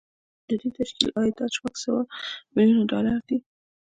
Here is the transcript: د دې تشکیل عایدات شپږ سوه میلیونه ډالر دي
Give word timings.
د 0.47 0.49
دې 0.61 0.69
تشکیل 0.79 1.09
عایدات 1.17 1.51
شپږ 1.57 1.73
سوه 1.83 2.01
میلیونه 2.55 2.83
ډالر 2.91 3.19
دي 3.29 3.37